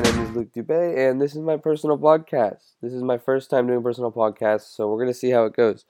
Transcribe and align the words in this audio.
Luke 0.00 0.54
Dubé, 0.54 1.10
and 1.10 1.20
this 1.20 1.32
is 1.32 1.42
my 1.42 1.58
personal 1.58 1.98
podcast. 1.98 2.76
This 2.80 2.94
is 2.94 3.02
my 3.02 3.18
first 3.18 3.50
time 3.50 3.66
doing 3.66 3.82
personal 3.82 4.10
podcast, 4.10 4.74
so 4.74 4.88
we're 4.88 4.98
gonna 4.98 5.12
see 5.12 5.28
how 5.28 5.44
it 5.44 5.52
goes. 5.54 5.84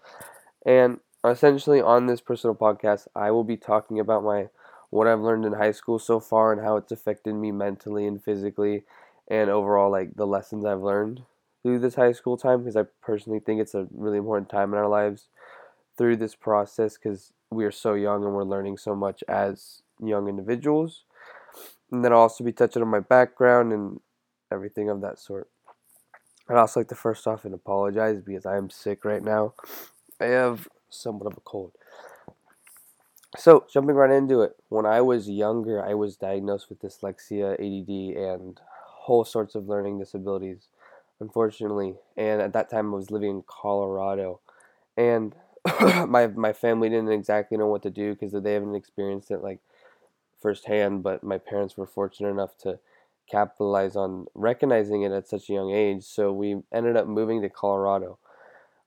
And 0.66 0.98
essentially, 1.24 1.80
on 1.80 2.06
this 2.06 2.20
personal 2.20 2.56
podcast, 2.56 3.06
I 3.14 3.30
will 3.30 3.44
be 3.44 3.56
talking 3.56 4.00
about 4.00 4.24
my 4.24 4.48
what 4.90 5.06
I've 5.06 5.20
learned 5.20 5.44
in 5.44 5.52
high 5.52 5.70
school 5.70 6.00
so 6.00 6.18
far 6.18 6.52
and 6.52 6.60
how 6.60 6.76
it's 6.76 6.90
affected 6.90 7.36
me 7.36 7.52
mentally 7.52 8.04
and 8.04 8.22
physically, 8.22 8.82
and 9.28 9.48
overall, 9.48 9.92
like 9.92 10.16
the 10.16 10.26
lessons 10.26 10.64
I've 10.64 10.82
learned 10.82 11.22
through 11.62 11.78
this 11.78 11.94
high 11.94 12.12
school 12.12 12.36
time. 12.36 12.58
Because 12.64 12.76
I 12.76 12.86
personally 13.02 13.38
think 13.38 13.60
it's 13.60 13.74
a 13.74 13.86
really 13.94 14.18
important 14.18 14.48
time 14.48 14.72
in 14.72 14.80
our 14.80 14.88
lives 14.88 15.28
through 15.96 16.16
this 16.16 16.34
process, 16.34 16.96
because 16.98 17.32
we 17.52 17.64
are 17.64 17.70
so 17.70 17.94
young 17.94 18.24
and 18.24 18.34
we're 18.34 18.42
learning 18.42 18.78
so 18.78 18.96
much 18.96 19.22
as 19.28 19.82
young 20.02 20.28
individuals. 20.28 21.04
And 21.92 22.02
then 22.02 22.12
I'll 22.12 22.20
also 22.20 22.42
be 22.42 22.52
touching 22.52 22.82
on 22.82 22.88
my 22.88 23.00
background 23.00 23.72
and 23.72 24.00
everything 24.50 24.88
of 24.88 25.02
that 25.02 25.18
sort. 25.18 25.48
I'd 26.48 26.56
also 26.56 26.80
like 26.80 26.88
to 26.88 26.94
first 26.94 27.26
off 27.26 27.44
and 27.44 27.54
apologize 27.54 28.20
because 28.22 28.46
I 28.46 28.56
am 28.56 28.70
sick 28.70 29.04
right 29.04 29.22
now. 29.22 29.54
I 30.18 30.24
have 30.26 30.68
somewhat 30.88 31.30
of 31.30 31.36
a 31.36 31.40
cold. 31.42 31.72
So, 33.36 33.66
jumping 33.72 33.94
right 33.94 34.10
into 34.10 34.42
it, 34.42 34.56
when 34.68 34.84
I 34.84 35.00
was 35.00 35.28
younger, 35.28 35.84
I 35.84 35.94
was 35.94 36.16
diagnosed 36.16 36.68
with 36.68 36.82
dyslexia, 36.82 37.54
ADD, 37.54 38.16
and 38.16 38.60
whole 39.02 39.24
sorts 39.24 39.54
of 39.54 39.68
learning 39.68 39.98
disabilities, 39.98 40.68
unfortunately. 41.20 41.94
And 42.16 42.42
at 42.42 42.52
that 42.52 42.70
time, 42.70 42.92
I 42.92 42.96
was 42.96 43.10
living 43.10 43.30
in 43.30 43.44
Colorado. 43.46 44.40
And 44.98 45.34
my 46.06 46.26
my 46.26 46.52
family 46.52 46.88
didn't 46.90 47.12
exactly 47.12 47.56
know 47.56 47.68
what 47.68 47.82
to 47.82 47.90
do 47.90 48.14
because 48.14 48.32
they 48.32 48.52
haven't 48.52 48.74
experienced 48.74 49.30
it 49.30 49.42
like 49.42 49.60
firsthand. 50.42 51.02
But 51.02 51.22
my 51.22 51.38
parents 51.38 51.76
were 51.76 51.86
fortunate 51.86 52.30
enough 52.30 52.56
to 52.58 52.78
capitalize 53.30 53.96
on 53.96 54.26
recognizing 54.34 55.02
it 55.02 55.12
at 55.12 55.28
such 55.28 55.48
a 55.48 55.52
young 55.52 55.70
age. 55.70 56.04
So 56.04 56.32
we 56.32 56.62
ended 56.72 56.96
up 56.96 57.06
moving 57.06 57.40
to 57.42 57.48
Colorado. 57.48 58.18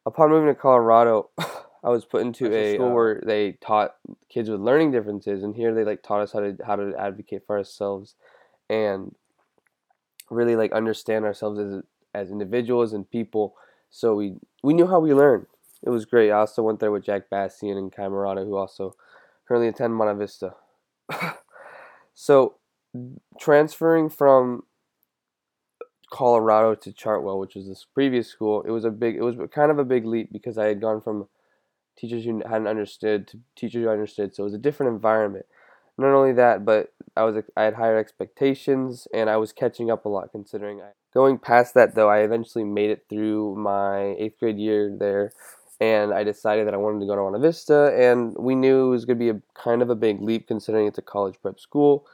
Upon 0.05 0.29
moving 0.29 0.47
to 0.47 0.59
Colorado, 0.59 1.29
I 1.83 1.89
was 1.89 2.05
put 2.05 2.21
into 2.21 2.51
a, 2.53 2.73
a 2.73 2.75
school 2.75 2.89
uh, 2.89 2.93
where 2.93 3.21
they 3.25 3.53
taught 3.53 3.95
kids 4.29 4.49
with 4.49 4.59
learning 4.59 4.91
differences, 4.91 5.43
and 5.43 5.55
here 5.55 5.73
they 5.73 5.83
like 5.83 6.03
taught 6.03 6.21
us 6.21 6.31
how 6.31 6.41
to 6.41 6.57
how 6.65 6.75
to 6.75 6.93
advocate 6.97 7.43
for 7.45 7.57
ourselves, 7.57 8.15
and 8.69 9.15
really 10.29 10.55
like 10.55 10.71
understand 10.73 11.25
ourselves 11.25 11.59
as 11.59 11.83
as 12.13 12.31
individuals 12.31 12.93
and 12.93 13.09
people. 13.09 13.55
So 13.89 14.15
we 14.15 14.35
we 14.63 14.73
knew 14.73 14.87
how 14.87 14.99
we 14.99 15.13
learn 15.13 15.47
it 15.85 15.89
was 15.89 16.05
great. 16.05 16.31
I 16.31 16.39
also 16.39 16.63
went 16.63 16.79
there 16.79 16.91
with 16.91 17.05
Jack 17.05 17.29
Bastian 17.29 17.77
and 17.77 17.91
Kai 17.91 18.07
Murata, 18.07 18.41
who 18.41 18.55
also 18.55 18.95
currently 19.47 19.67
attend 19.67 19.95
Monte 19.95 20.17
Vista. 20.17 20.55
so, 22.15 22.55
transferring 23.39 24.09
from 24.09 24.63
Colorado 26.11 26.75
to 26.75 26.91
Chartwell, 26.91 27.39
which 27.39 27.55
was 27.55 27.67
this 27.67 27.85
previous 27.93 28.29
school, 28.29 28.63
it 28.63 28.71
was 28.71 28.85
a 28.85 28.89
big, 28.89 29.15
it 29.15 29.21
was 29.21 29.35
kind 29.53 29.69
of 29.69 29.79
a 29.79 29.85
big 29.85 30.05
leap 30.05 30.31
because 30.31 30.57
I 30.57 30.65
had 30.65 30.81
gone 30.81 31.01
from 31.01 31.27
teachers 31.97 32.23
who 32.23 32.41
hadn't 32.47 32.67
understood 32.67 33.27
to 33.27 33.39
teachers 33.55 33.83
who 33.83 33.89
understood. 33.89 34.33
So 34.33 34.43
it 34.43 34.45
was 34.45 34.53
a 34.53 34.59
different 34.59 34.93
environment. 34.93 35.45
Not 35.97 36.13
only 36.13 36.33
that, 36.33 36.65
but 36.65 36.93
I 37.15 37.23
was 37.23 37.43
I 37.55 37.63
had 37.63 37.75
higher 37.75 37.97
expectations 37.97 39.07
and 39.13 39.29
I 39.29 39.37
was 39.37 39.53
catching 39.53 39.89
up 39.91 40.05
a 40.05 40.09
lot 40.09 40.31
considering 40.31 40.81
I, 40.81 40.91
going 41.13 41.37
past 41.37 41.73
that 41.75 41.95
though 41.95 42.09
I 42.09 42.19
eventually 42.19 42.65
made 42.65 42.89
it 42.89 43.05
through 43.09 43.55
my 43.55 44.15
eighth 44.19 44.39
grade 44.39 44.57
year 44.57 44.93
there 44.97 45.31
and 45.79 46.13
I 46.13 46.23
decided 46.23 46.67
that 46.67 46.73
I 46.73 46.77
wanted 46.77 47.01
to 47.01 47.05
go 47.05 47.15
to 47.15 47.21
Monte 47.21 47.39
Vista, 47.39 47.93
and 47.97 48.35
we 48.37 48.55
knew 48.55 48.87
it 48.87 48.89
was 48.89 49.05
going 49.05 49.19
to 49.19 49.23
be 49.23 49.37
a 49.37 49.41
kind 49.53 49.81
of 49.81 49.89
a 49.89 49.95
big 49.95 50.21
leap 50.21 50.47
considering 50.47 50.87
it's 50.87 50.97
a 50.97 51.01
college 51.01 51.35
prep 51.41 51.59
school. 51.59 52.05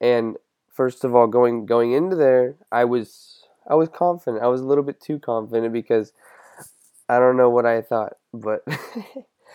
And 0.00 0.36
first 0.70 1.04
of 1.04 1.14
all, 1.14 1.26
going 1.26 1.66
going 1.66 1.92
into 1.92 2.16
there, 2.16 2.56
I 2.70 2.84
was 2.84 3.44
I 3.66 3.74
was 3.74 3.88
confident. 3.88 4.42
I 4.42 4.48
was 4.48 4.60
a 4.60 4.66
little 4.66 4.84
bit 4.84 5.00
too 5.00 5.18
confident 5.18 5.72
because 5.72 6.12
I 7.08 7.18
don't 7.18 7.36
know 7.36 7.50
what 7.50 7.66
I 7.66 7.82
thought, 7.82 8.14
but 8.34 8.64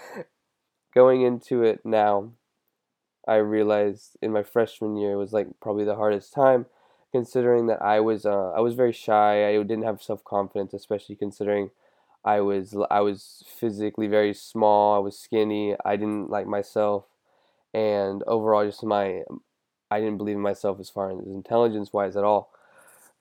going 0.94 1.22
into 1.22 1.64
it 1.64 1.86
now, 1.86 2.32
I 3.28 3.36
realized 3.36 4.18
in 4.22 4.32
my 4.32 4.44
freshman 4.44 4.98
year 4.98 5.14
it 5.14 5.18
was 5.18 5.34
like 5.34 5.48
probably 5.62 5.86
the 5.86 5.96
hardest 5.96 6.34
time, 6.34 6.66
considering 7.12 7.68
that 7.68 7.82
I 7.82 8.00
was 8.00 8.26
uh, 8.26 8.52
I 8.52 8.62
was 8.62 8.74
very 8.74 8.94
shy. 8.94 9.48
I 9.48 9.54
didn't 9.58 9.84
have 9.84 10.02
self 10.02 10.24
confidence, 10.24 10.74
especially 10.74 11.16
considering 11.16 11.70
I 12.24 12.42
was 12.42 12.76
I 12.92 13.02
was 13.02 13.44
physically 13.48 14.08
very 14.08 14.34
small. 14.34 14.96
I 14.96 15.00
was 15.00 15.18
skinny. 15.18 15.76
I 15.84 15.96
didn't 15.96 16.30
like 16.30 16.48
myself, 16.48 17.06
and 17.74 18.24
overall, 18.28 18.66
just 18.66 18.84
my 18.84 19.24
um, 19.30 19.42
I 19.92 20.00
didn't 20.00 20.18
believe 20.18 20.38
in 20.38 20.42
myself 20.42 20.80
as 20.80 20.90
far 20.90 21.12
as 21.12 21.20
intelligence 21.28 21.94
wise 21.94 22.18
at 22.18 22.24
all, 22.24 22.52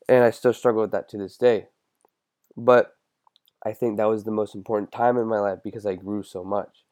and 0.09 0.25
I 0.25 0.31
still 0.31 0.53
struggle 0.55 0.83
with 0.83 0.93
that 0.93 1.09
to 1.11 1.19
this 1.19 1.37
day. 1.39 1.69
But 2.57 2.97
I 3.65 3.73
think 3.73 3.97
that 3.97 4.09
was 4.09 4.25
the 4.25 4.31
most 4.33 4.55
important 4.55 4.93
time 4.93 5.19
in 5.19 5.27
my 5.29 5.41
life 5.41 5.61
because 5.65 5.87
I 5.87 5.95
grew 5.97 6.23
so 6.23 6.45
much, 6.45 6.85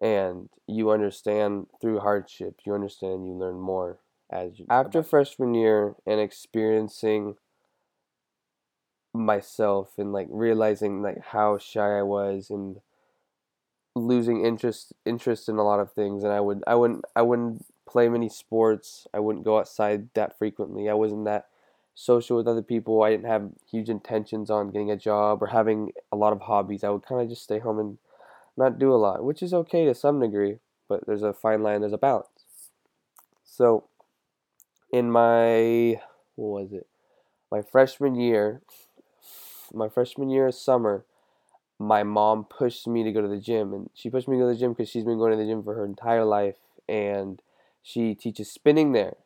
and 0.00 0.48
you 0.66 0.90
understand 0.90 1.68
through 1.80 2.00
hardship. 2.00 2.60
You 2.64 2.74
understand. 2.74 3.26
You 3.26 3.34
learn 3.34 3.60
more 3.60 3.98
as 4.30 4.58
you 4.58 4.66
after 4.70 5.02
freshman 5.02 5.54
year 5.54 5.96
and 6.06 6.20
experiencing 6.20 7.36
myself 9.18 9.92
and 9.98 10.12
like 10.12 10.28
realizing 10.30 11.02
like 11.02 11.20
how 11.20 11.58
shy 11.58 11.98
I 11.98 12.02
was 12.02 12.50
and 12.50 12.80
losing 13.94 14.44
interest 14.44 14.92
interest 15.04 15.48
in 15.48 15.56
a 15.56 15.64
lot 15.64 15.80
of 15.80 15.92
things 15.92 16.22
and 16.22 16.32
I 16.32 16.40
would 16.40 16.62
I 16.66 16.74
wouldn't 16.74 17.04
I 17.14 17.22
wouldn't 17.22 17.64
play 17.86 18.08
many 18.08 18.28
sports. 18.28 19.06
I 19.14 19.20
wouldn't 19.20 19.44
go 19.44 19.58
outside 19.58 20.08
that 20.14 20.36
frequently. 20.36 20.90
I 20.90 20.94
wasn't 20.94 21.24
that 21.24 21.46
social 21.94 22.36
with 22.36 22.48
other 22.48 22.62
people. 22.62 23.02
I 23.02 23.10
didn't 23.10 23.26
have 23.26 23.50
huge 23.70 23.88
intentions 23.88 24.50
on 24.50 24.70
getting 24.70 24.90
a 24.90 24.96
job 24.96 25.42
or 25.42 25.46
having 25.46 25.92
a 26.12 26.16
lot 26.16 26.32
of 26.32 26.42
hobbies. 26.42 26.84
I 26.84 26.90
would 26.90 27.06
kind 27.06 27.22
of 27.22 27.28
just 27.28 27.44
stay 27.44 27.58
home 27.58 27.78
and 27.78 27.98
not 28.56 28.78
do 28.78 28.92
a 28.92 28.96
lot, 28.96 29.24
which 29.24 29.42
is 29.42 29.54
okay 29.54 29.84
to 29.86 29.94
some 29.94 30.20
degree, 30.20 30.58
but 30.88 31.06
there's 31.06 31.22
a 31.22 31.32
fine 31.32 31.62
line, 31.62 31.80
there's 31.80 31.92
a 31.92 31.98
balance. 31.98 32.28
So 33.44 33.84
in 34.92 35.10
my 35.10 36.00
what 36.34 36.62
was 36.62 36.72
it? 36.72 36.86
My 37.50 37.62
freshman 37.62 38.14
year, 38.14 38.60
my 39.76 39.88
freshman 39.88 40.30
year 40.30 40.46
of 40.48 40.54
summer, 40.54 41.04
my 41.78 42.02
mom 42.02 42.44
pushed 42.44 42.86
me 42.86 43.04
to 43.04 43.12
go 43.12 43.20
to 43.20 43.28
the 43.28 43.40
gym, 43.40 43.72
and 43.72 43.90
she 43.94 44.10
pushed 44.10 44.28
me 44.28 44.36
to 44.36 44.42
go 44.42 44.48
to 44.48 44.54
the 44.54 44.58
gym 44.58 44.72
because 44.72 44.88
she's 44.88 45.04
been 45.04 45.18
going 45.18 45.32
to 45.32 45.36
the 45.36 45.44
gym 45.44 45.62
for 45.62 45.74
her 45.74 45.84
entire 45.84 46.24
life, 46.24 46.56
and 46.88 47.42
she 47.82 48.14
teaches 48.14 48.50
spinning 48.50 48.92
there. 48.92 49.16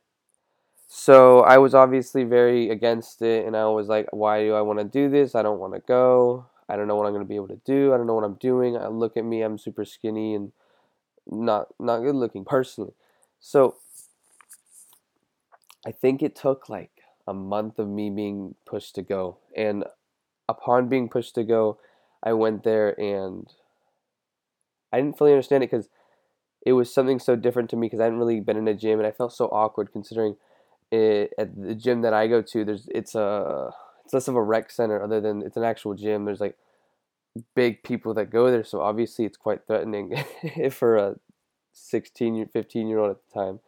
So 0.89 1.41
I 1.41 1.59
was 1.59 1.73
obviously 1.73 2.25
very 2.25 2.69
against 2.69 3.23
it, 3.23 3.47
and 3.47 3.57
I 3.57 3.67
was 3.67 3.87
like, 3.87 4.09
"Why 4.13 4.43
do 4.43 4.55
I 4.55 4.61
want 4.63 4.81
to 4.81 4.85
do 4.85 5.09
this? 5.09 5.37
I 5.37 5.43
don't 5.43 5.61
want 5.61 5.75
to 5.75 5.81
go. 5.81 6.47
I 6.69 6.77
don't 6.77 6.89
know 6.89 6.97
what 6.97 7.07
I'm 7.07 7.13
going 7.13 7.25
to 7.25 7.29
be 7.29 7.37
able 7.37 7.49
to 7.49 7.61
do. 7.65 7.95
I 7.95 7.97
don't 7.97 8.07
know 8.07 8.15
what 8.15 8.25
I'm 8.25 8.35
doing. 8.35 8.77
I 8.77 8.89
look 8.89 9.17
at 9.17 9.25
me, 9.25 9.43
I'm 9.43 9.59
super 9.59 9.85
skinny 9.85 10.35
and 10.35 10.53
not 11.27 11.69
not 11.79 12.01
good 12.01 12.17
looking 12.17 12.45
personally." 12.45 12.95
So 13.39 13.77
I 15.87 15.93
think 15.93 16.23
it 16.23 16.35
took 16.35 16.69
like 16.69 16.91
a 17.27 17.33
month 17.33 17.79
of 17.79 17.89
me 17.89 18.11
being 18.11 18.57
pushed 18.67 18.97
to 18.97 19.03
go, 19.03 19.39
and 19.57 19.85
upon 20.51 20.89
being 20.89 21.09
pushed 21.09 21.35
to 21.37 21.45
go, 21.45 21.79
I 22.23 22.33
went 22.33 22.65
there 22.65 22.99
and 23.01 23.47
I 24.93 24.99
didn't 24.99 25.17
fully 25.17 25.33
understand 25.33 25.63
it 25.63 25.71
because 25.71 25.89
it 26.67 26.73
was 26.73 26.93
something 26.93 27.19
so 27.19 27.37
different 27.37 27.71
to 27.71 27.77
me 27.77 27.87
because 27.87 28.01
I 28.01 28.05
hadn't 28.05 28.19
really 28.19 28.41
been 28.41 28.57
in 28.57 28.69
a 28.69 28.75
gym 28.75 28.99
and 28.99 29.07
I 29.07 29.13
felt 29.13 29.33
so 29.33 29.47
awkward 29.47 29.93
considering 29.93 30.37
it, 30.91 31.33
at 31.39 31.57
the 31.57 31.75
gym 31.75 32.03
that 32.03 32.13
I 32.13 32.27
go 32.27 32.43
to, 32.43 32.65
there's 32.65 32.89
it's 32.93 33.15
a 33.15 33.71
it's 34.05 34.13
less 34.13 34.29
of 34.29 34.35
a 34.35 34.43
rec 34.43 34.71
center 34.71 35.03
other 35.03 35.21
than 35.21 35.43
it's 35.43 35.57
an 35.57 35.63
actual 35.63 35.95
gym. 35.95 36.25
There's 36.25 36.41
like 36.41 36.57
big 37.55 37.83
people 37.83 38.13
that 38.15 38.31
go 38.31 38.51
there, 38.51 38.65
so 38.65 38.81
obviously 38.81 39.25
it's 39.25 39.37
quite 39.37 39.67
threatening 39.67 40.17
for 40.71 40.97
a 40.97 41.17
16, 41.73 42.49
15 42.49 42.89
year 42.89 42.99
old 42.99 43.11
at 43.11 43.19
the 43.25 43.41
time. 43.41 43.61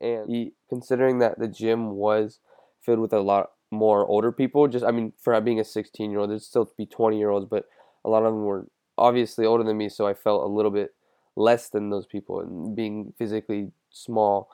And 0.00 0.52
considering 0.68 1.18
that 1.18 1.38
the 1.38 1.48
gym 1.48 1.90
was 1.92 2.40
filled 2.80 2.98
with 2.98 3.12
a 3.12 3.20
lot 3.20 3.50
more 3.70 4.06
older 4.06 4.32
people. 4.32 4.68
Just 4.68 4.84
I 4.84 4.90
mean, 4.90 5.12
for 5.18 5.38
being 5.40 5.60
a 5.60 5.64
16 5.64 6.10
year 6.10 6.20
old, 6.20 6.30
there's 6.30 6.46
still 6.46 6.70
be 6.76 6.86
20 6.86 7.18
year 7.18 7.30
olds, 7.30 7.46
but 7.46 7.66
a 8.04 8.10
lot 8.10 8.24
of 8.24 8.32
them 8.32 8.44
were 8.44 8.66
obviously 8.98 9.46
older 9.46 9.64
than 9.64 9.76
me, 9.76 9.88
so 9.88 10.06
I 10.06 10.14
felt 10.14 10.42
a 10.42 10.52
little 10.52 10.70
bit 10.70 10.94
less 11.36 11.68
than 11.68 11.90
those 11.90 12.06
people. 12.06 12.40
And 12.40 12.74
being 12.74 13.12
physically 13.18 13.70
small, 13.90 14.50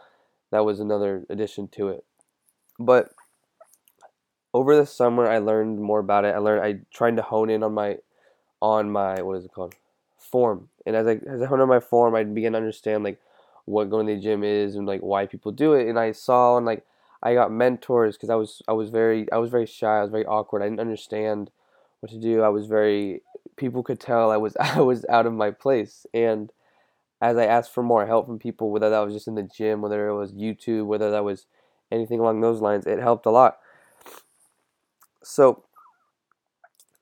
that 0.50 0.64
was 0.64 0.80
another 0.80 1.24
addition 1.28 1.68
to 1.68 1.88
it. 1.88 2.04
But 2.78 3.10
over 4.52 4.76
the 4.76 4.86
summer, 4.86 5.26
I 5.26 5.38
learned 5.38 5.80
more 5.80 6.00
about 6.00 6.24
it. 6.24 6.34
I 6.34 6.38
learned 6.38 6.64
I 6.64 6.80
tried 6.92 7.16
to 7.16 7.22
hone 7.22 7.50
in 7.50 7.62
on 7.62 7.74
my 7.74 7.98
on 8.62 8.90
my 8.90 9.20
what 9.22 9.36
is 9.36 9.44
it 9.44 9.52
called 9.52 9.74
form. 10.18 10.68
And 10.84 10.96
as 10.96 11.06
I 11.06 11.20
as 11.28 11.42
I 11.42 11.46
honed 11.46 11.62
on 11.62 11.68
my 11.68 11.80
form, 11.80 12.14
I 12.14 12.24
began 12.24 12.52
to 12.52 12.58
understand 12.58 13.04
like 13.04 13.18
what 13.64 13.90
going 13.90 14.06
to 14.06 14.14
the 14.14 14.20
gym 14.20 14.44
is 14.44 14.76
and 14.76 14.86
like 14.86 15.00
why 15.00 15.26
people 15.26 15.52
do 15.52 15.74
it. 15.74 15.88
And 15.88 15.98
I 15.98 16.12
saw 16.12 16.56
and 16.56 16.64
like 16.64 16.84
I 17.26 17.34
got 17.34 17.50
mentors 17.50 18.16
because 18.16 18.30
I 18.30 18.36
was 18.36 18.62
I 18.68 18.72
was 18.72 18.90
very 18.90 19.30
I 19.32 19.38
was 19.38 19.50
very 19.50 19.66
shy. 19.66 19.98
I 19.98 20.02
was 20.02 20.12
very 20.12 20.24
awkward. 20.26 20.62
I 20.62 20.66
didn't 20.66 20.78
understand 20.78 21.50
what 21.98 22.12
to 22.12 22.20
do. 22.20 22.42
I 22.42 22.50
was 22.50 22.66
very 22.66 23.22
people 23.56 23.82
could 23.82 23.98
tell 23.98 24.30
I 24.30 24.36
was 24.36 24.56
I 24.60 24.80
was 24.80 25.04
out 25.08 25.26
of 25.26 25.32
my 25.32 25.50
place. 25.50 26.06
And 26.14 26.52
as 27.20 27.36
I 27.36 27.44
asked 27.44 27.74
for 27.74 27.82
more 27.82 28.06
help 28.06 28.26
from 28.26 28.38
people, 28.38 28.70
whether 28.70 28.88
that 28.88 29.00
was 29.00 29.12
just 29.12 29.26
in 29.26 29.34
the 29.34 29.42
gym, 29.42 29.82
whether 29.82 30.06
it 30.06 30.16
was 30.16 30.34
YouTube, 30.34 30.86
whether 30.86 31.10
that 31.10 31.24
was 31.24 31.46
anything 31.90 32.20
along 32.20 32.42
those 32.42 32.60
lines, 32.60 32.86
it 32.86 33.00
helped 33.00 33.26
a 33.26 33.30
lot. 33.30 33.58
So 35.24 35.64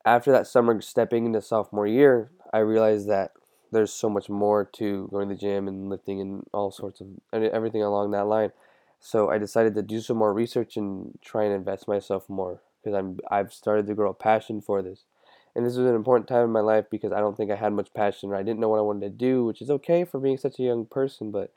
after 0.07 0.33
that 0.33 0.47
summer, 0.47 0.81
stepping 0.81 1.27
into 1.27 1.43
sophomore 1.43 1.87
year, 1.87 2.31
I 2.51 2.61
realized 2.61 3.11
that 3.11 3.33
there's 3.73 3.93
so 3.93 4.09
much 4.09 4.31
more 4.31 4.65
to 4.77 5.07
going 5.11 5.29
to 5.29 5.35
the 5.35 5.41
gym 5.41 5.69
and 5.69 5.91
lifting 5.91 6.23
and 6.23 6.45
all 6.55 6.71
sorts 6.71 7.03
of 7.03 7.09
everything 7.35 7.83
along 7.83 8.13
that 8.13 8.27
line. 8.27 8.53
So 9.07 9.29
I 9.29 9.37
decided 9.37 9.75
to 9.75 9.83
do 9.83 10.01
some 10.01 10.17
more 10.17 10.33
research 10.33 10.79
and 10.79 11.19
try 11.23 11.45
and 11.45 11.53
invest 11.53 11.87
myself 11.87 12.27
more 12.31 12.63
because 12.83 12.97
I'm 12.97 13.19
I've 13.31 13.53
started 13.53 13.87
to 13.87 13.95
grow 13.95 14.09
a 14.09 14.15
passion 14.15 14.63
for 14.63 14.81
this. 14.81 15.05
And 15.55 15.67
this 15.67 15.77
was 15.77 15.87
an 15.87 15.95
important 15.95 16.27
time 16.27 16.45
in 16.45 16.51
my 16.51 16.61
life 16.61 16.87
because 16.91 17.13
I 17.13 17.21
don't 17.21 17.37
think 17.37 17.51
I 17.51 17.57
had 17.57 17.75
much 17.75 17.93
passion 17.93 18.31
or 18.31 18.37
I 18.37 18.43
didn't 18.43 18.61
know 18.61 18.71
what 18.71 18.79
I 18.79 18.89
wanted 18.89 19.03
to 19.03 19.11
do, 19.11 19.45
which 19.45 19.61
is 19.61 19.69
okay 19.69 20.07
for 20.07 20.19
being 20.19 20.39
such 20.39 20.59
a 20.59 20.63
young 20.63 20.87
person, 20.87 21.31
but 21.31 21.53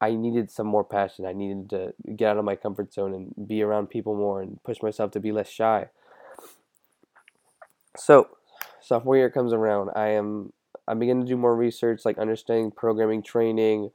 I 0.00 0.14
needed 0.14 0.52
some 0.52 0.68
more 0.68 0.84
passion. 0.84 1.26
I 1.26 1.32
needed 1.32 1.68
to 1.70 1.94
get 2.14 2.28
out 2.28 2.38
of 2.38 2.44
my 2.44 2.54
comfort 2.54 2.94
zone 2.94 3.12
and 3.12 3.48
be 3.48 3.62
around 3.62 3.88
people 3.88 4.14
more 4.14 4.40
and 4.40 4.62
push 4.62 4.80
myself 4.82 5.10
to 5.12 5.20
be 5.20 5.32
less 5.32 5.48
shy. 5.48 5.88
So, 7.96 8.28
sophomore 8.80 9.16
year 9.16 9.30
comes 9.30 9.52
around. 9.52 9.90
I 9.96 10.10
am 10.10 10.52
I'm 10.86 11.00
beginning 11.00 11.24
to 11.24 11.28
do 11.28 11.36
more 11.36 11.56
research, 11.56 12.04
like 12.04 12.18
understanding 12.18 12.70
programming 12.70 13.24
training, 13.24 13.90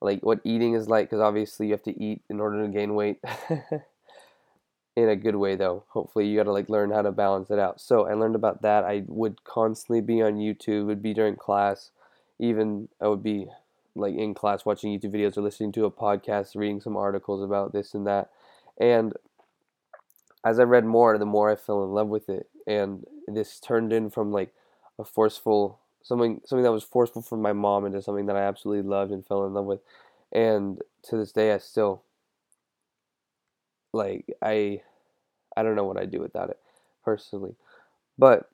like 0.00 0.24
what 0.24 0.40
eating 0.44 0.74
is 0.74 0.88
like, 0.88 1.08
because 1.08 1.20
obviously 1.20 1.66
you 1.66 1.72
have 1.72 1.82
to 1.84 2.02
eat 2.02 2.22
in 2.28 2.40
order 2.40 2.62
to 2.62 2.72
gain 2.72 2.94
weight. 2.94 3.18
in 4.96 5.08
a 5.08 5.16
good 5.16 5.36
way, 5.36 5.56
though. 5.56 5.84
Hopefully, 5.88 6.26
you 6.26 6.36
got 6.36 6.44
to 6.44 6.52
like 6.52 6.68
learn 6.68 6.90
how 6.90 7.02
to 7.02 7.12
balance 7.12 7.50
it 7.50 7.58
out. 7.58 7.80
So 7.80 8.06
I 8.06 8.14
learned 8.14 8.34
about 8.34 8.62
that. 8.62 8.84
I 8.84 9.04
would 9.06 9.44
constantly 9.44 10.00
be 10.00 10.22
on 10.22 10.34
YouTube. 10.34 10.86
Would 10.86 11.02
be 11.02 11.14
during 11.14 11.36
class, 11.36 11.90
even 12.38 12.88
I 13.00 13.08
would 13.08 13.22
be 13.22 13.46
like 13.94 14.14
in 14.14 14.34
class 14.34 14.64
watching 14.64 14.98
YouTube 14.98 15.14
videos 15.14 15.36
or 15.36 15.42
listening 15.42 15.72
to 15.72 15.84
a 15.84 15.90
podcast, 15.90 16.56
reading 16.56 16.80
some 16.80 16.96
articles 16.96 17.42
about 17.42 17.72
this 17.72 17.94
and 17.94 18.06
that. 18.06 18.30
And 18.80 19.12
as 20.44 20.58
I 20.58 20.64
read 20.64 20.84
more, 20.84 21.18
the 21.18 21.26
more 21.26 21.50
I 21.50 21.56
fell 21.56 21.84
in 21.84 21.90
love 21.90 22.08
with 22.08 22.28
it. 22.28 22.48
And 22.66 23.04
this 23.26 23.60
turned 23.60 23.92
in 23.92 24.10
from 24.10 24.32
like 24.32 24.52
a 24.98 25.04
forceful 25.04 25.78
something 26.02 26.40
something 26.44 26.64
that 26.64 26.72
was 26.72 26.84
forceful 26.84 27.22
from 27.22 27.42
my 27.42 27.52
mom 27.52 27.86
into 27.86 28.02
something 28.02 28.26
that 28.26 28.36
I 28.36 28.42
absolutely 28.42 28.88
loved 28.88 29.12
and 29.12 29.26
fell 29.26 29.46
in 29.46 29.54
love 29.54 29.66
with. 29.66 29.80
And 30.32 30.80
to 31.04 31.16
this 31.16 31.32
day 31.32 31.52
I 31.52 31.58
still 31.58 32.02
like 33.92 34.26
I 34.42 34.82
I 35.56 35.62
don't 35.62 35.76
know 35.76 35.84
what 35.84 35.98
I'd 35.98 36.10
do 36.10 36.20
without 36.20 36.50
it 36.50 36.58
personally. 37.04 37.54
But 38.18 38.48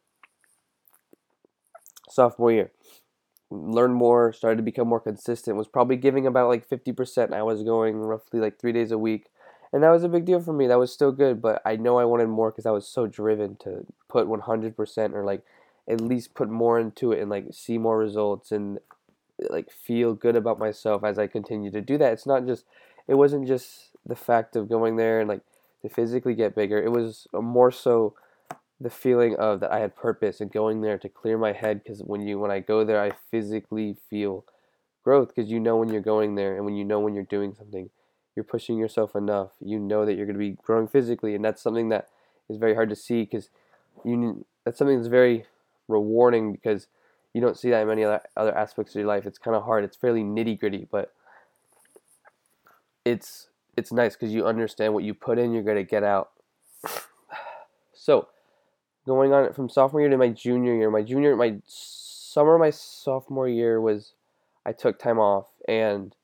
sophomore 2.09 2.53
year 2.53 2.71
learned 3.51 3.95
more, 3.95 4.33
started 4.33 4.57
to 4.57 4.63
become 4.63 4.89
more 4.89 5.01
consistent, 5.01 5.57
was 5.57 5.69
probably 5.69 5.97
giving 5.97 6.27
about 6.27 6.49
like 6.49 6.69
50%. 6.69 7.33
I 7.33 7.43
was 7.43 7.63
going 7.63 7.97
roughly 7.97 8.41
like 8.41 8.59
three 8.59 8.73
days 8.73 8.91
a 8.91 8.99
week. 8.99 9.29
And 9.73 9.83
that 9.83 9.91
was 9.91 10.05
a 10.05 10.09
big 10.09 10.25
deal 10.25 10.41
for 10.41 10.53
me. 10.53 10.67
That 10.67 10.79
was 10.79 10.93
still 10.93 11.13
good, 11.13 11.43
but 11.43 11.61
I 11.65 11.77
know 11.77 11.99
I 11.99 12.05
wanted 12.05 12.29
more 12.29 12.51
because 12.51 12.67
I 12.67 12.71
was 12.71 12.89
so 12.89 13.07
driven 13.07 13.57
to 13.57 13.85
put 14.09 14.27
100% 14.27 15.15
or 15.15 15.25
like 15.25 15.43
at 15.89 16.01
least 16.01 16.35
put 16.35 16.49
more 16.49 16.79
into 16.79 17.13
it 17.13 17.21
and 17.21 17.31
like 17.31 17.47
see 17.53 17.79
more 17.79 17.99
results 17.99 18.53
and 18.53 18.79
like 19.51 19.71
feel 19.71 20.15
good 20.15 20.37
about 20.37 20.59
myself 20.59 21.05
as 21.05 21.19
I 21.19 21.27
continue 21.27 21.71
to 21.71 21.81
do 21.81 21.99
that. 21.99 22.13
It's 22.13 22.27
not 22.27 22.47
just, 22.47 22.65
it 23.07 23.15
wasn't 23.15 23.47
just 23.47 23.91
the 24.05 24.17
fact 24.17 24.57
of 24.57 24.69
going 24.69 24.97
there 24.97 25.21
and 25.21 25.29
like 25.29 25.43
to 25.83 25.89
physically 25.89 26.35
get 26.35 26.55
bigger. 26.55 26.83
It 26.83 26.91
was 26.91 27.27
more 27.33 27.71
so 27.71 28.15
the 28.81 28.91
feeling 28.91 29.37
of 29.37 29.61
that 29.61 29.73
I 29.73 29.79
had 29.79 29.97
purpose 29.97 30.41
and 30.41 30.53
going 30.53 30.83
there 30.83 30.99
to 30.99 31.09
clear 31.09 31.39
my 31.39 31.53
head 31.53 31.83
because 31.83 32.01
when 32.01 32.21
you 32.21 32.39
when 32.39 32.51
I 32.51 32.61
go 32.61 32.85
there 32.85 33.03
I 33.03 33.13
physically 33.31 33.97
feel 34.11 34.45
growth 35.03 35.29
because 35.35 35.51
you 35.51 35.61
know 35.61 35.77
when 35.77 35.89
you're 35.89 36.03
going 36.03 36.35
there 36.35 36.57
and 36.57 36.65
when 36.65 36.77
you 36.77 36.85
know 36.85 37.01
when 37.01 37.15
you're 37.15 37.25
doing 37.25 37.55
something 37.55 37.89
you're 38.35 38.45
pushing 38.45 38.77
yourself 38.77 39.17
enough 39.17 39.51
you 39.61 39.79
know 39.79 40.05
that 40.05 40.15
you're 40.15 40.27
going 40.27 40.39
to 40.39 40.39
be 40.39 40.59
growing 40.63 40.89
physically 40.89 41.35
and 41.35 41.45
that's 41.45 41.63
something 41.63 41.89
that 41.89 42.09
is 42.51 42.59
very 42.59 42.75
hard 42.75 42.91
to 42.91 42.97
see 42.97 43.23
because 43.23 43.49
you 44.05 44.45
that's 44.65 44.79
something 44.79 44.97
that's 44.97 45.09
very 45.09 45.47
rewarding 45.89 46.53
because 46.53 46.87
you 47.33 47.41
don't 47.41 47.59
see 47.59 47.71
that 47.71 47.83
in 47.83 47.89
many 47.89 48.05
other, 48.05 48.21
other 48.37 48.57
aspects 48.57 48.95
of 48.95 49.01
your 49.01 49.09
life 49.09 49.27
it's 49.27 49.39
kind 49.39 49.57
of 49.57 49.65
hard 49.65 49.85
it's 49.85 49.97
fairly 49.97 50.23
nitty 50.23 50.59
gritty 50.59 50.87
but 50.91 51.13
it's 53.05 53.49
it's 53.77 53.93
nice 53.93 54.15
because 54.15 54.33
you 54.33 54.47
understand 54.47 54.95
what 54.95 55.05
you 55.05 55.15
put 55.15 55.39
in 55.39 55.53
you're 55.53 55.75
to 55.75 55.85
get 55.85 56.03
out 56.03 56.31
so 57.93 58.29
going 59.07 59.33
on 59.33 59.53
from 59.53 59.69
sophomore 59.69 60.01
year 60.01 60.11
to 60.11 60.19
my 60.19 60.29
junior 60.29 60.75
year. 60.75 60.91
My 60.91 61.03
junior, 61.03 61.37
my 61.37 61.57
summer, 61.67 62.59
my 62.59 62.71
sophomore 62.71 63.49
year 63.49 63.81
was 63.81 64.13
I 64.67 64.73
took 64.73 64.99
time 64.99 65.19
off, 65.19 65.47
and 65.69 66.15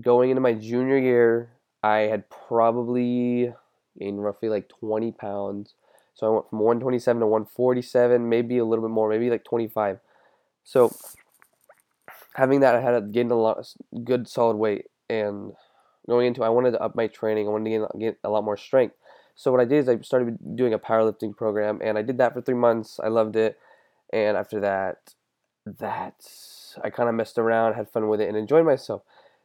going 0.00 0.30
into 0.30 0.42
my 0.42 0.52
junior 0.52 0.98
year, 0.98 1.50
I 1.82 2.00
had 2.00 2.28
probably 2.28 3.54
gained 3.98 4.22
roughly 4.22 4.48
like 4.48 4.68
20 4.68 5.12
pounds. 5.12 5.74
So 6.22 6.28
I 6.28 6.30
went 6.30 6.50
from 6.50 6.60
127 6.60 7.18
to 7.18 7.26
147, 7.26 8.28
maybe 8.28 8.58
a 8.58 8.64
little 8.64 8.84
bit 8.84 8.92
more, 8.92 9.08
maybe 9.08 9.28
like 9.28 9.42
25. 9.42 9.98
So 10.62 10.94
having 12.36 12.60
that, 12.60 12.76
I 12.76 12.80
had 12.80 13.10
gained 13.10 13.32
a 13.32 13.34
lot, 13.34 13.58
of 13.58 14.04
good 14.04 14.28
solid 14.28 14.56
weight, 14.56 14.84
and 15.10 15.50
going 16.08 16.28
into, 16.28 16.44
I 16.44 16.48
wanted 16.48 16.74
to 16.74 16.80
up 16.80 16.94
my 16.94 17.08
training. 17.08 17.48
I 17.48 17.50
wanted 17.50 17.64
to 17.64 17.70
gain, 17.70 17.86
get 17.98 18.18
a 18.22 18.30
lot 18.30 18.44
more 18.44 18.56
strength. 18.56 18.94
So 19.34 19.50
what 19.50 19.60
I 19.60 19.64
did 19.64 19.80
is 19.80 19.88
I 19.88 19.98
started 19.98 20.38
doing 20.54 20.72
a 20.72 20.78
powerlifting 20.78 21.36
program, 21.36 21.80
and 21.82 21.98
I 21.98 22.02
did 22.02 22.18
that 22.18 22.34
for 22.34 22.40
three 22.40 22.54
months. 22.54 23.00
I 23.02 23.08
loved 23.08 23.34
it, 23.34 23.58
and 24.12 24.36
after 24.36 24.60
that, 24.60 25.14
that 25.66 26.24
I 26.84 26.90
kind 26.90 27.08
of 27.08 27.16
messed 27.16 27.36
around, 27.36 27.74
had 27.74 27.90
fun 27.90 28.06
with 28.06 28.20
it, 28.20 28.28
and 28.28 28.36
enjoyed 28.36 28.64
myself. 28.64 29.02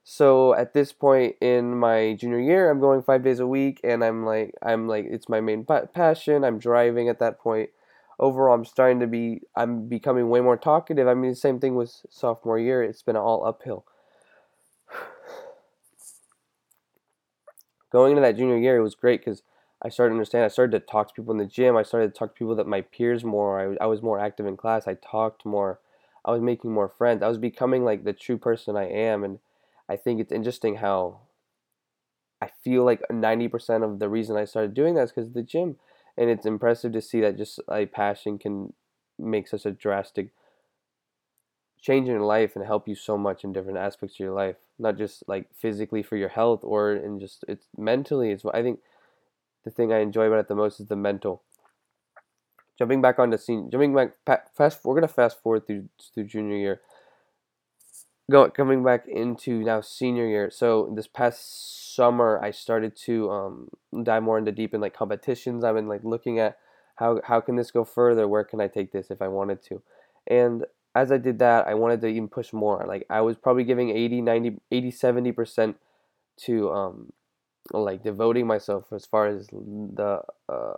So 0.10 0.54
at 0.54 0.74
this 0.74 0.94
point 0.94 1.36
in 1.42 1.78
my 1.78 2.16
junior 2.18 2.40
year, 2.40 2.72
I'm 2.72 2.80
going 2.80 3.02
five 3.02 3.26
days 3.26 3.42
a 3.42 3.46
week, 3.46 3.82
and 3.84 4.02
I'm 4.06 4.26
like, 4.26 4.54
I'm 4.64 4.88
like, 4.88 5.04
it's 5.06 5.28
my 5.28 5.42
main 5.42 5.66
passion. 5.66 6.46
I'm 6.46 6.60
driving 6.60 7.10
at 7.10 7.20
that 7.20 7.42
point. 7.42 7.72
Overall, 8.18 8.56
I'm 8.56 8.64
starting 8.64 9.02
to 9.02 9.08
be, 9.08 9.42
I'm 9.54 9.90
becoming 9.90 10.30
way 10.30 10.40
more 10.40 10.56
talkative. 10.56 11.10
I 11.10 11.14
mean, 11.14 11.32
the 11.32 11.36
same 11.36 11.60
thing 11.60 11.76
with 11.76 12.06
sophomore 12.10 12.58
year. 12.58 12.82
It's 12.82 13.02
been 13.02 13.18
all 13.18 13.46
uphill. 13.46 13.84
Going 17.92 18.12
into 18.12 18.22
that 18.22 18.38
junior 18.38 18.58
year, 18.58 18.78
it 18.78 18.84
was 18.84 18.96
great 18.96 19.20
because 19.20 19.44
I 19.82 19.90
started 19.90 20.12
to 20.12 20.16
understand. 20.16 20.46
I 20.46 20.48
started 20.48 20.80
to 20.80 20.86
talk 20.86 21.10
to 21.10 21.16
people 21.16 21.34
in 21.34 21.38
the 21.38 21.46
gym. 21.46 21.76
I 21.76 21.84
started 21.84 22.14
to 22.14 22.18
talk 22.18 22.34
to 22.34 22.40
people 22.40 22.56
that 22.56 22.66
my 22.66 22.80
peers 22.80 23.26
more. 23.26 23.60
I, 23.60 23.84
I 23.84 23.88
was 23.88 24.02
more 24.02 24.22
active 24.22 24.46
in 24.46 24.56
class. 24.56 24.88
I 24.88 24.94
talked 24.94 25.46
more. 25.46 25.82
I 26.24 26.32
was 26.32 26.40
making 26.42 26.72
more 26.72 26.88
friends. 26.88 27.22
I 27.24 27.28
was 27.28 27.38
becoming 27.38 27.84
like 27.84 28.06
the 28.06 28.14
true 28.14 28.38
person 28.38 28.78
I 28.78 28.86
am. 28.86 29.26
And 29.26 29.40
I 29.90 29.96
think 29.96 30.20
it's 30.20 30.32
interesting 30.32 30.78
how 30.78 31.22
I 32.42 32.50
feel 32.64 32.84
like 32.84 33.02
90% 33.12 33.84
of 33.84 34.00
the 34.00 34.10
reason 34.10 34.38
I 34.38 34.46
started 34.46 34.74
doing 34.74 34.96
that 34.96 35.04
is 35.04 35.12
because 35.12 35.28
of 35.28 35.34
the 35.34 35.42
gym. 35.42 35.78
And 36.18 36.30
it's 36.30 36.46
impressive 36.46 36.94
to 36.94 37.02
see 37.02 37.22
that 37.22 37.38
just 37.38 37.60
a 37.70 37.86
passion 37.86 38.38
can 38.38 38.74
make 39.20 39.48
such 39.48 39.66
a 39.66 39.72
drastic 39.72 40.32
change 41.82 42.08
in 42.08 42.16
your 42.16 42.26
life 42.26 42.56
and 42.56 42.66
help 42.66 42.88
you 42.88 42.96
so 42.96 43.18
much 43.18 43.44
in 43.44 43.54
different 43.54 43.78
aspects 43.78 44.16
of 44.16 44.20
your 44.20 44.34
life. 44.34 44.56
Not 44.80 44.98
just 44.98 45.24
like 45.28 45.48
physically 45.54 46.04
for 46.04 46.18
your 46.18 46.30
health 46.30 46.64
or 46.64 46.94
in 46.94 47.20
just 47.20 47.46
it's 47.48 47.68
mentally. 47.78 48.32
It's 48.32 48.46
I 48.46 48.62
think 48.62 48.80
the 49.64 49.72
thing 49.72 49.92
I 49.92 50.00
enjoy 50.00 50.26
about 50.26 50.40
it 50.40 50.48
the 50.48 50.56
most 50.56 50.80
is 50.80 50.88
the 50.88 50.96
mental. 50.96 51.44
Jumping 52.78 53.02
back 53.02 53.18
on 53.18 53.32
the 53.32 53.38
scene, 53.38 53.70
jumping 53.72 53.96
back 53.96 54.54
fast. 54.56 54.82
We're 54.84 54.96
gonna 54.96 55.08
fast 55.08 55.42
forward 55.42 55.66
through 55.66 55.90
through 56.14 56.26
junior 56.26 56.58
year. 56.58 56.82
Go 58.30 58.50
coming 58.50 58.84
back 58.84 59.08
into 59.08 59.64
now 59.64 59.80
senior 59.82 60.28
year. 60.28 60.52
So 60.52 60.92
this 60.94 61.08
past 61.08 61.96
summer, 61.96 62.40
I 62.44 62.52
started 62.52 62.96
to 63.06 63.32
um, 63.32 63.70
dive 64.04 64.24
more 64.24 64.38
into 64.38 64.52
deep 64.52 64.74
in 64.74 64.82
like 64.82 64.94
competitions. 64.94 65.64
I've 65.64 65.76
been 65.76 65.88
like 65.88 66.04
looking 66.04 66.38
at 66.38 66.58
how 66.98 67.22
how 67.24 67.40
can 67.40 67.56
this 67.56 67.72
go 67.72 67.86
further? 67.86 68.28
Where 68.28 68.44
can 68.44 68.60
I 68.60 68.68
take 68.68 68.92
this 68.92 69.10
if 69.12 69.22
I 69.22 69.30
wanted 69.30 69.64
to? 69.64 69.82
And 70.28 70.66
as 70.94 71.12
I 71.12 71.18
did 71.18 71.40
that, 71.40 71.68
I 71.68 71.76
wanted 71.76 72.02
to 72.02 72.08
even 72.08 72.28
push 72.28 72.52
more. 72.52 72.84
Like 72.88 73.06
I 73.10 73.22
was 73.22 73.38
probably 73.38 73.64
giving 73.64 73.92
80, 73.92 74.22
90, 74.22 74.58
80, 74.72 74.92
70% 74.92 75.76
to 76.46 76.72
um, 76.72 77.14
like 77.72 78.04
devoting 78.04 78.46
myself 78.46 78.86
as 78.92 79.06
far 79.06 79.28
as 79.28 79.48
the 79.48 80.22
uh, 80.50 80.74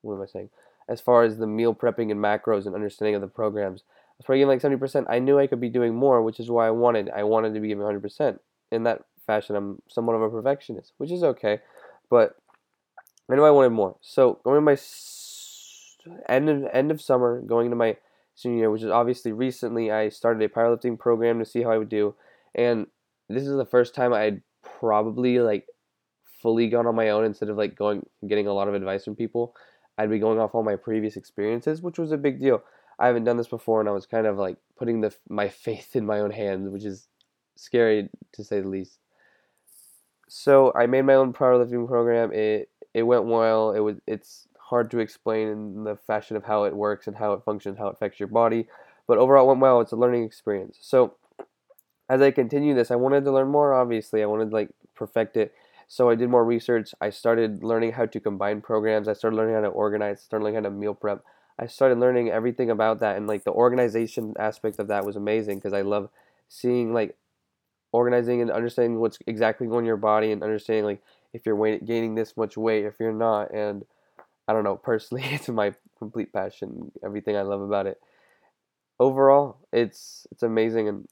what 0.00 0.14
am 0.14 0.22
I 0.22 0.26
saying? 0.26 0.50
As 0.88 1.00
far 1.00 1.22
as 1.22 1.38
the 1.38 1.46
meal 1.46 1.74
prepping 1.74 2.10
and 2.10 2.20
macros 2.20 2.66
and 2.66 2.74
understanding 2.74 3.14
of 3.14 3.20
the 3.20 3.28
programs, 3.28 3.84
Probably 4.24 4.38
giving 4.38 4.50
like 4.50 4.60
seventy 4.60 4.78
percent. 4.78 5.06
I 5.10 5.18
knew 5.18 5.38
I 5.38 5.46
could 5.48 5.60
be 5.60 5.68
doing 5.68 5.94
more, 5.94 6.22
which 6.22 6.38
is 6.38 6.50
why 6.50 6.68
I 6.68 6.70
wanted. 6.70 7.10
I 7.10 7.24
wanted 7.24 7.54
to 7.54 7.60
be 7.60 7.68
giving 7.68 7.84
hundred 7.84 8.02
percent. 8.02 8.40
In 8.70 8.84
that 8.84 9.02
fashion, 9.26 9.56
I'm 9.56 9.82
somewhat 9.88 10.14
of 10.14 10.22
a 10.22 10.30
perfectionist, 10.30 10.92
which 10.98 11.10
is 11.10 11.22
okay, 11.22 11.60
but 12.08 12.36
I 13.30 13.34
knew 13.34 13.44
I 13.44 13.50
wanted 13.50 13.70
more. 13.70 13.96
So 14.00 14.40
going 14.44 14.56
to 14.56 14.60
my 14.60 14.76
end 16.28 16.48
of, 16.48 16.64
end 16.72 16.90
of 16.90 17.00
summer, 17.00 17.40
going 17.40 17.66
into 17.66 17.76
my 17.76 17.96
senior 18.34 18.58
year, 18.58 18.70
which 18.70 18.82
is 18.82 18.90
obviously 18.90 19.32
recently, 19.32 19.90
I 19.90 20.08
started 20.08 20.42
a 20.42 20.48
powerlifting 20.48 20.98
program 20.98 21.38
to 21.38 21.44
see 21.44 21.62
how 21.62 21.72
I 21.72 21.78
would 21.78 21.88
do, 21.88 22.14
and 22.54 22.86
this 23.28 23.42
is 23.42 23.56
the 23.56 23.66
first 23.66 23.94
time 23.94 24.12
I'd 24.12 24.42
probably 24.62 25.40
like 25.40 25.66
fully 26.40 26.68
gone 26.68 26.86
on 26.86 26.94
my 26.94 27.10
own 27.10 27.24
instead 27.24 27.48
of 27.48 27.56
like 27.56 27.76
going 27.76 28.06
getting 28.26 28.46
a 28.46 28.52
lot 28.52 28.68
of 28.68 28.74
advice 28.74 29.04
from 29.04 29.16
people. 29.16 29.54
I'd 29.98 30.10
be 30.10 30.18
going 30.18 30.38
off 30.38 30.54
all 30.54 30.62
my 30.62 30.76
previous 30.76 31.16
experiences, 31.16 31.82
which 31.82 31.98
was 31.98 32.12
a 32.12 32.16
big 32.16 32.40
deal. 32.40 32.62
I 32.98 33.06
haven't 33.06 33.24
done 33.24 33.36
this 33.36 33.48
before, 33.48 33.80
and 33.80 33.88
I 33.88 33.92
was 33.92 34.06
kind 34.06 34.26
of 34.26 34.38
like 34.38 34.56
putting 34.76 35.00
the 35.00 35.14
my 35.28 35.48
faith 35.66 35.96
in 35.96 36.06
my 36.06 36.20
own 36.20 36.30
hands, 36.30 36.68
which 36.70 36.84
is 36.84 37.08
scary 37.56 38.08
to 38.32 38.44
say 38.44 38.60
the 38.60 38.68
least. 38.68 38.98
so 40.28 40.72
I 40.74 40.86
made 40.86 41.02
my 41.02 41.14
own 41.14 41.32
powerlifting 41.32 41.86
program. 41.86 42.32
It 42.32 42.70
it 42.94 43.02
went 43.02 43.24
well. 43.24 43.72
It 43.72 43.80
was 43.80 43.96
it's 44.06 44.48
hard 44.58 44.90
to 44.90 45.00
explain 45.00 45.48
in 45.48 45.84
the 45.84 45.96
fashion 45.96 46.36
of 46.36 46.44
how 46.44 46.64
it 46.64 46.74
works 46.74 47.06
and 47.06 47.16
how 47.16 47.32
it 47.34 47.42
functions, 47.44 47.78
how 47.78 47.88
it 47.88 47.94
affects 47.94 48.18
your 48.20 48.28
body. 48.28 48.66
But 49.06 49.18
overall, 49.18 49.44
it 49.44 49.48
went 49.48 49.60
well. 49.60 49.80
It's 49.80 49.92
a 49.92 49.96
learning 49.96 50.24
experience. 50.24 50.78
So 50.80 51.16
as 52.08 52.20
I 52.20 52.30
continue 52.30 52.74
this, 52.74 52.90
I 52.90 52.96
wanted 52.96 53.24
to 53.24 53.32
learn 53.32 53.48
more. 53.48 53.74
Obviously, 53.74 54.22
I 54.22 54.26
wanted 54.26 54.50
to 54.50 54.56
like 54.56 54.70
perfect 54.94 55.36
it. 55.36 55.54
So 55.88 56.08
I 56.08 56.14
did 56.14 56.30
more 56.30 56.44
research. 56.44 56.94
I 57.00 57.10
started 57.10 57.62
learning 57.62 57.92
how 57.92 58.06
to 58.06 58.20
combine 58.20 58.60
programs. 58.62 59.08
I 59.08 59.12
started 59.12 59.36
learning 59.36 59.54
how 59.54 59.60
to 59.62 59.68
organize. 59.68 60.22
Started 60.22 60.44
learning 60.44 60.64
how 60.64 60.70
to 60.70 60.74
meal 60.74 60.94
prep. 60.94 61.22
I 61.62 61.66
started 61.66 62.00
learning 62.00 62.28
everything 62.28 62.70
about 62.70 62.98
that, 63.00 63.16
and 63.16 63.28
like 63.28 63.44
the 63.44 63.52
organization 63.52 64.34
aspect 64.36 64.80
of 64.80 64.88
that 64.88 65.04
was 65.06 65.14
amazing 65.14 65.58
because 65.58 65.72
I 65.72 65.82
love 65.82 66.08
seeing 66.48 66.92
like 66.92 67.16
organizing 67.92 68.40
and 68.40 68.50
understanding 68.50 68.98
what's 68.98 69.20
exactly 69.28 69.68
going 69.68 69.84
in 69.84 69.86
your 69.86 69.96
body 69.96 70.32
and 70.32 70.42
understanding 70.42 70.84
like 70.84 71.00
if 71.32 71.46
you're 71.46 71.54
weight, 71.54 71.86
gaining 71.86 72.16
this 72.16 72.36
much 72.36 72.56
weight, 72.56 72.84
if 72.84 72.94
you're 72.98 73.12
not, 73.12 73.54
and 73.54 73.84
I 74.48 74.52
don't 74.52 74.64
know. 74.64 74.74
Personally, 74.74 75.22
it's 75.30 75.48
my 75.48 75.72
complete 76.00 76.32
passion. 76.32 76.90
Everything 77.04 77.36
I 77.36 77.42
love 77.42 77.60
about 77.60 77.86
it. 77.86 78.00
Overall, 78.98 79.58
it's 79.72 80.26
it's 80.32 80.42
amazing, 80.42 80.88
and 80.88 81.06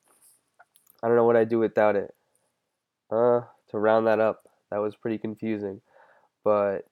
I 1.00 1.06
don't 1.06 1.16
know 1.16 1.26
what 1.26 1.36
I'd 1.36 1.48
do 1.48 1.60
without 1.60 1.94
it. 1.94 2.12
Uh, 3.08 3.42
to 3.68 3.78
round 3.78 4.08
that 4.08 4.18
up, 4.18 4.48
that 4.72 4.78
was 4.78 4.96
pretty 4.96 5.18
confusing, 5.18 5.80
but. 6.42 6.86